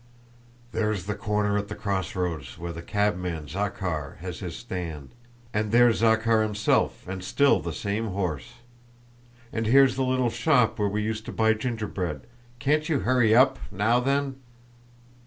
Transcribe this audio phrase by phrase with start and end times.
[0.71, 5.11] "There's the corner at the crossroads, where the cabman, Zakhár, has his stand,
[5.53, 8.53] and there's Zakhár himself and still the same horse!
[9.53, 12.25] And here's the little shop where we used to buy gingerbread!
[12.57, 13.59] Can't you hurry up?
[13.71, 14.37] Now then!"